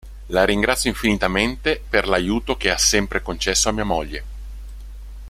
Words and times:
La 0.29 0.45
ringrazio 0.45 0.89
infinitamente 0.89 1.79
per 1.87 2.07
l'aiuto 2.07 2.57
che 2.57 2.71
ha 2.71 2.77
sempre 2.79 3.21
concesso 3.21 3.69
a 3.69 3.71
mia 3.71 3.83
moglie. 3.83 4.23